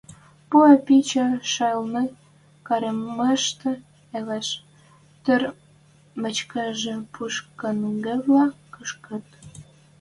[0.49, 2.03] Пӱӓ пичӹ шайылны,
[2.67, 3.71] каремӹштӹ
[4.17, 4.47] ылеш,
[5.23, 5.41] тӹр
[6.21, 9.25] мычкыжы пушӓнгӹвлӓ кушкыт.